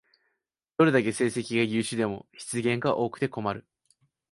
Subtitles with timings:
[0.79, 3.67] どれだけ成績が優秀でも失言が多くて困る